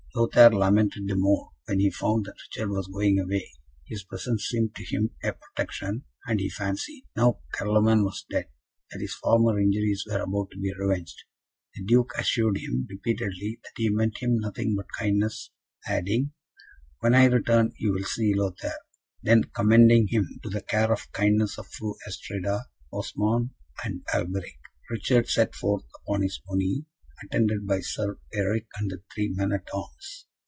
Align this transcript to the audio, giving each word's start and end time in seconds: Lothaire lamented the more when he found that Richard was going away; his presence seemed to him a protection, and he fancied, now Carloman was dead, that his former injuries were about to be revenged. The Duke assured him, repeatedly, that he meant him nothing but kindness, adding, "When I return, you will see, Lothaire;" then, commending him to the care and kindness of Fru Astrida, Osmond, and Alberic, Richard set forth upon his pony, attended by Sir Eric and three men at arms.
Lothaire 0.13 0.51
lamented 0.51 1.07
the 1.07 1.15
more 1.15 1.53
when 1.65 1.79
he 1.79 1.89
found 1.89 2.25
that 2.25 2.35
Richard 2.45 2.69
was 2.69 2.87
going 2.87 3.17
away; 3.17 3.49
his 3.87 4.03
presence 4.03 4.43
seemed 4.43 4.75
to 4.75 4.83
him 4.83 5.11
a 5.23 5.31
protection, 5.31 6.03
and 6.27 6.37
he 6.41 6.49
fancied, 6.49 7.05
now 7.15 7.39
Carloman 7.53 8.03
was 8.03 8.25
dead, 8.29 8.49
that 8.91 8.99
his 8.99 9.13
former 9.15 9.57
injuries 9.57 10.03
were 10.05 10.19
about 10.19 10.49
to 10.51 10.59
be 10.59 10.73
revenged. 10.77 11.15
The 11.75 11.85
Duke 11.85 12.11
assured 12.19 12.57
him, 12.57 12.85
repeatedly, 12.89 13.61
that 13.63 13.71
he 13.77 13.87
meant 13.87 14.17
him 14.17 14.37
nothing 14.37 14.75
but 14.75 14.87
kindness, 14.99 15.51
adding, 15.87 16.33
"When 16.99 17.13
I 17.15 17.27
return, 17.27 17.71
you 17.77 17.93
will 17.93 18.03
see, 18.03 18.33
Lothaire;" 18.35 18.79
then, 19.23 19.45
commending 19.55 20.07
him 20.09 20.41
to 20.43 20.49
the 20.49 20.61
care 20.61 20.91
and 20.91 21.11
kindness 21.13 21.57
of 21.57 21.67
Fru 21.67 21.95
Astrida, 22.05 22.65
Osmond, 22.91 23.51
and 23.85 24.03
Alberic, 24.13 24.59
Richard 24.89 25.29
set 25.29 25.55
forth 25.55 25.85
upon 26.03 26.21
his 26.23 26.37
pony, 26.45 26.83
attended 27.25 27.67
by 27.67 27.79
Sir 27.79 28.17
Eric 28.33 28.65
and 28.79 28.91
three 29.13 29.29
men 29.29 29.51
at 29.51 29.67
arms. 29.75 30.25